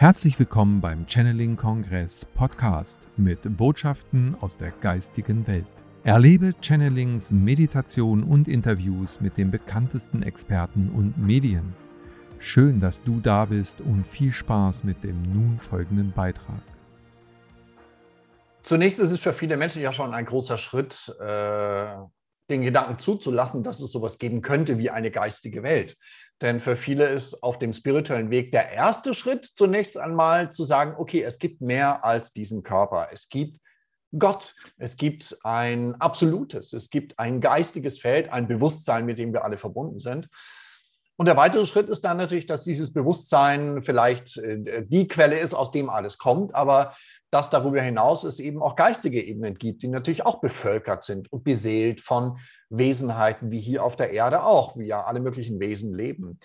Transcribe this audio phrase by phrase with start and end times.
[0.00, 5.66] Herzlich willkommen beim Channeling Kongress Podcast mit Botschaften aus der geistigen Welt.
[6.04, 11.74] Erlebe Channelings, Meditation und Interviews mit den bekanntesten Experten und Medien.
[12.38, 16.62] Schön, dass du da bist und viel Spaß mit dem nun folgenden Beitrag.
[18.62, 21.96] Zunächst ist es für viele Menschen ja schon ein großer Schritt, äh,
[22.50, 25.96] den Gedanken zuzulassen, dass es sowas geben könnte wie eine geistige Welt.
[26.40, 30.94] Denn für viele ist auf dem spirituellen Weg der erste Schritt zunächst einmal zu sagen,
[30.96, 33.08] okay, es gibt mehr als diesen Körper.
[33.12, 33.58] Es gibt
[34.16, 34.54] Gott.
[34.78, 39.58] Es gibt ein absolutes, es gibt ein geistiges Feld, ein Bewusstsein, mit dem wir alle
[39.58, 40.28] verbunden sind.
[41.16, 45.52] Und der weitere Schritt ist dann natürlich, dass dieses Bewusstsein vielleicht äh, die Quelle ist,
[45.52, 46.94] aus dem alles kommt, aber
[47.30, 51.44] dass darüber hinaus es eben auch geistige Ebenen gibt, die natürlich auch bevölkert sind und
[51.44, 52.38] beseelt von
[52.70, 56.38] Wesenheiten, wie hier auf der Erde auch, wie ja alle möglichen Wesen leben.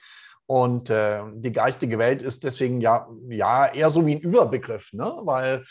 [0.45, 5.19] Und äh, die geistige Welt ist deswegen ja, ja eher so wie ein Überbegriff, ne?
[5.21, 5.63] weil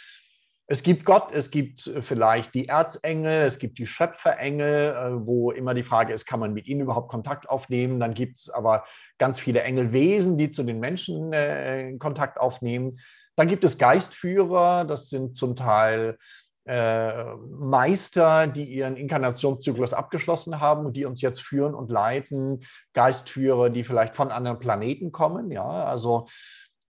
[0.66, 5.74] es gibt Gott, es gibt vielleicht die Erzengel, es gibt die Schöpferengel, äh, wo immer
[5.74, 8.00] die Frage ist, kann man mit ihnen überhaupt Kontakt aufnehmen?
[8.00, 8.84] Dann gibt es aber
[9.18, 12.98] ganz viele Engelwesen, die zu den Menschen äh, Kontakt aufnehmen.
[13.36, 16.16] Dann gibt es Geistführer, das sind zum Teil
[16.64, 22.64] äh, Meister, die ihren Inkarnationszyklus abgeschlossen haben und die uns jetzt führen und leiten.
[22.92, 25.50] Geistführer, die vielleicht von anderen Planeten kommen.
[25.50, 26.28] Ja, also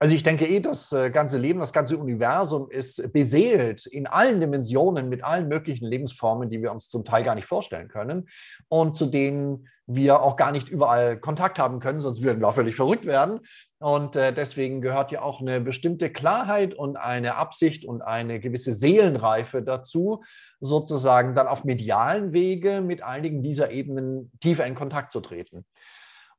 [0.03, 4.41] also ich denke eh, das äh, ganze Leben, das ganze Universum ist beseelt in allen
[4.41, 8.27] Dimensionen mit allen möglichen Lebensformen, die wir uns zum Teil gar nicht vorstellen können
[8.69, 12.55] und zu denen wir auch gar nicht überall Kontakt haben können, sonst würden wir auch
[12.55, 13.41] völlig verrückt werden.
[13.79, 18.73] Und äh, deswegen gehört ja auch eine bestimmte Klarheit und eine Absicht und eine gewisse
[18.73, 20.23] Seelenreife dazu,
[20.61, 25.67] sozusagen dann auf medialen Wege mit einigen dieser Ebenen tiefer in Kontakt zu treten.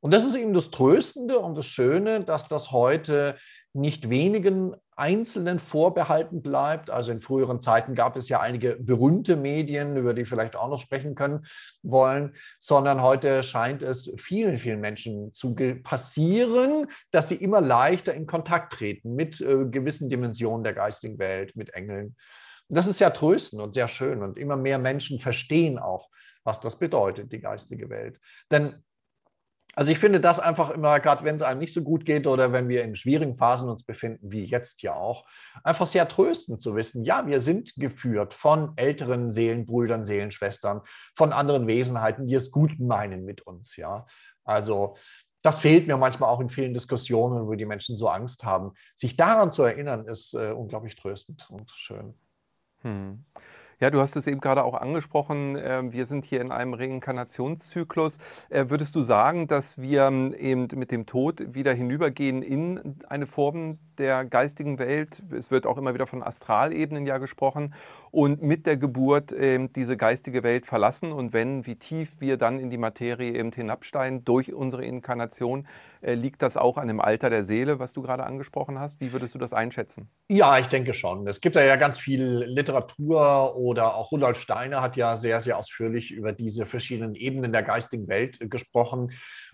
[0.02, 3.38] Und das ist eben das Tröstende und das Schöne, dass das heute
[3.74, 6.90] nicht wenigen Einzelnen vorbehalten bleibt.
[6.90, 10.82] Also in früheren Zeiten gab es ja einige berühmte Medien, über die vielleicht auch noch
[10.82, 11.46] sprechen können
[11.82, 18.28] wollen, sondern heute scheint es vielen, vielen Menschen zu passieren, dass sie immer leichter in
[18.28, 22.16] Kontakt treten mit äh, gewissen Dimensionen der geistigen Welt, mit Engeln.
[22.68, 26.10] Das ist ja tröstend und sehr schön und immer mehr Menschen verstehen auch,
[26.44, 28.20] was das bedeutet, die geistige Welt.
[28.50, 28.84] Denn
[29.76, 32.52] also ich finde das einfach immer, gerade wenn es einem nicht so gut geht oder
[32.52, 35.26] wenn wir in schwierigen Phasen uns befinden, wie jetzt ja auch,
[35.64, 40.82] einfach sehr tröstend zu wissen, ja, wir sind geführt von älteren Seelenbrüdern, Seelenschwestern,
[41.16, 44.06] von anderen Wesenheiten, die es gut meinen mit uns, ja.
[44.44, 44.98] Also
[45.44, 48.74] das fehlt mir manchmal auch in vielen Diskussionen, wo die Menschen so Angst haben.
[48.96, 52.14] Sich daran zu erinnern, ist äh, unglaublich tröstend und schön.
[52.82, 53.26] Hm.
[53.82, 55.58] Ja, du hast es eben gerade auch angesprochen.
[55.60, 58.20] Ähm, wir sind hier in einem Reinkarnationszyklus.
[58.50, 63.26] Äh, würdest du sagen, dass wir ähm, eben mit dem Tod wieder hinübergehen in eine
[63.26, 65.24] Form der geistigen Welt?
[65.32, 67.74] Es wird auch immer wieder von Astralebenen ja gesprochen.
[68.12, 71.14] Und mit der Geburt diese geistige Welt verlassen.
[71.14, 75.66] Und wenn, wie tief wir dann in die Materie eben hinabsteigen durch unsere Inkarnation,
[76.02, 79.00] äh, liegt das auch an dem Alter der Seele, was du gerade angesprochen hast?
[79.00, 80.10] Wie würdest du das einschätzen?
[80.30, 81.28] Ja, ich denke schon.
[81.28, 86.12] Es gibt ja ganz viel Literatur oder auch Rudolf Steiner hat ja sehr, sehr ausführlich
[86.12, 89.12] über diese verschiedenen Ebenen der geistigen Welt gesprochen.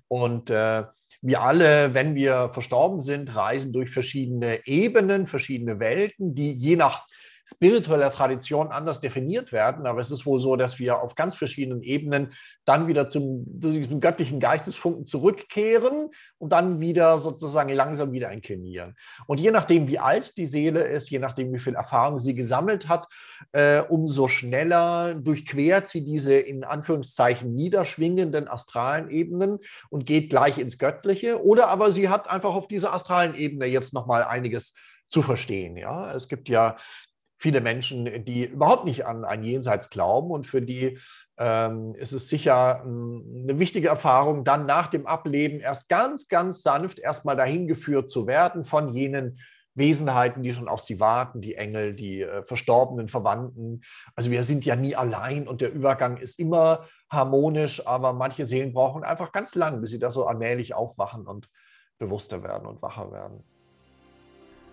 [0.07, 0.83] Und äh,
[1.21, 7.05] wir alle, wenn wir verstorben sind, reisen durch verschiedene Ebenen, verschiedene Welten, die je nach
[7.49, 9.85] spiritueller Tradition anders definiert werden.
[9.85, 12.33] Aber es ist wohl so, dass wir auf ganz verschiedenen Ebenen
[12.65, 16.09] dann wieder zum, zum göttlichen Geistesfunken zurückkehren
[16.39, 18.97] und dann wieder sozusagen langsam wieder inklinieren.
[19.27, 22.89] Und je nachdem, wie alt die Seele ist, je nachdem, wie viel Erfahrung sie gesammelt
[22.89, 23.07] hat,
[23.53, 29.59] äh, umso schneller durchquert sie diese in Anführungszeichen niederschwingenden astralen Ebenen
[29.89, 31.41] und geht gleich ins Göttliche.
[31.41, 34.75] Oder aber sie hat einfach auf dieser astralen Ebene jetzt nochmal einiges
[35.07, 35.77] zu verstehen.
[35.77, 36.77] Ja, es gibt ja
[37.37, 40.99] viele Menschen, die überhaupt nicht an ein Jenseits glauben und für die
[41.37, 46.63] ähm, ist es sicher ähm, eine wichtige Erfahrung, dann nach dem Ableben erst ganz, ganz
[46.63, 49.39] sanft erstmal dahin geführt zu werden von jenen
[49.75, 53.81] Wesenheiten, die schon auf sie warten, die Engel, die äh, verstorbenen Verwandten.
[54.15, 58.73] Also wir sind ja nie allein und der Übergang ist immer harmonisch, aber manche Seelen
[58.73, 61.49] brauchen einfach ganz lang, bis sie da so allmählich aufwachen und
[61.99, 63.43] bewusster werden und wacher werden.